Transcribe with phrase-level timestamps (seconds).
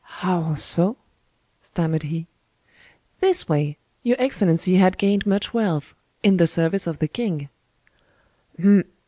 [0.03, 0.97] "How so?"
[1.61, 2.25] stammered he.
[3.19, 3.77] "This way.
[4.01, 7.49] Your excellency had gained much wealth—in the service of the king."